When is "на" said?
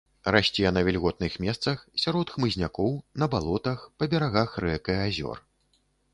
0.77-0.81, 3.25-3.29